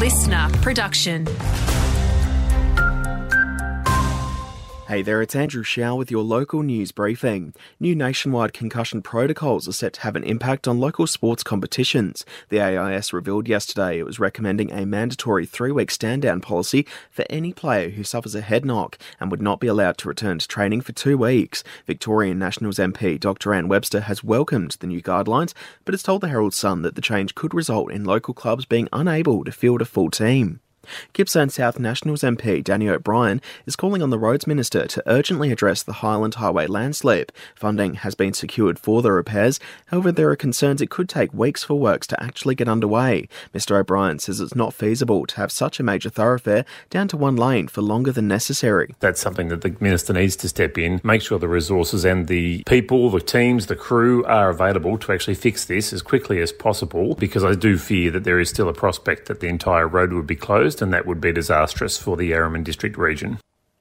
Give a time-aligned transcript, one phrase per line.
[0.00, 1.26] listener production.
[4.90, 7.54] Hey there, it's Andrew Shaw with your local news briefing.
[7.78, 12.24] New nationwide concussion protocols are set to have an impact on local sports competitions.
[12.48, 17.24] The AIS revealed yesterday it was recommending a mandatory three week stand down policy for
[17.30, 20.48] any player who suffers a head knock and would not be allowed to return to
[20.48, 21.62] training for two weeks.
[21.86, 23.54] Victorian Nationals MP Dr.
[23.54, 25.54] Anne Webster has welcomed the new guidelines,
[25.84, 28.88] but has told the Herald Sun that the change could result in local clubs being
[28.92, 30.58] unable to field a full team.
[31.12, 35.82] Gippsland South Nationals MP Danny O'Brien is calling on the Roads Minister to urgently address
[35.82, 37.30] the Hyland Highway landslip.
[37.54, 41.64] Funding has been secured for the repairs, however, there are concerns it could take weeks
[41.64, 43.28] for works to actually get underway.
[43.54, 47.36] Mr O'Brien says it's not feasible to have such a major thoroughfare down to one
[47.36, 48.94] lane for longer than necessary.
[49.00, 52.62] That's something that the Minister needs to step in, make sure the resources and the
[52.64, 57.14] people, the teams, the crew are available to actually fix this as quickly as possible
[57.14, 60.26] because I do fear that there is still a prospect that the entire road would
[60.26, 63.38] be closed and that would be disastrous for the Yarram and District region.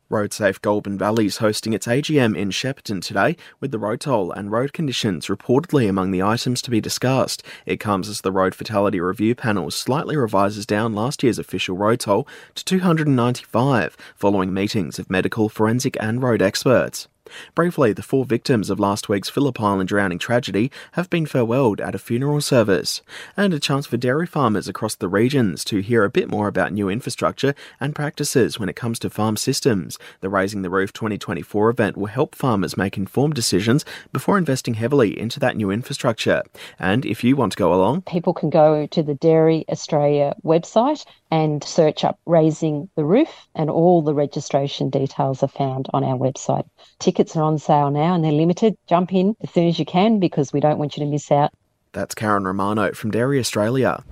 [0.09, 4.51] RoadSafe Goulburn Valley is hosting its AGM in Shepparton today, with the road toll and
[4.51, 7.43] road conditions reportedly among the items to be discussed.
[7.67, 11.99] It comes as the Road Fatality Review Panel slightly revises down last year's official road
[11.99, 17.07] toll to 295, following meetings of medical, forensic, and road experts.
[17.55, 21.95] Briefly, the four victims of last week's Phillip Island drowning tragedy have been farewelled at
[21.95, 23.01] a funeral service,
[23.35, 26.73] and a chance for dairy farmers across the regions to hear a bit more about
[26.73, 29.97] new infrastructure and practices when it comes to farm systems.
[30.21, 35.17] The Raising the Roof 2024 event will help farmers make informed decisions before investing heavily
[35.17, 36.43] into that new infrastructure.
[36.77, 41.05] And if you want to go along, people can go to the Dairy Australia website
[41.31, 46.17] and search up Raising the Roof, and all the registration details are found on our
[46.17, 46.67] website.
[46.99, 48.77] Tickets are on sale now and they're limited.
[48.87, 51.51] Jump in as soon as you can because we don't want you to miss out.
[51.93, 54.03] That's Karen Romano from Dairy Australia.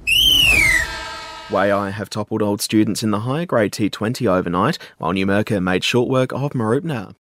[1.49, 6.09] Waiai have toppled old students in the higher grade T20 overnight, while Numurkah made short
[6.09, 7.15] work of Mooroopna.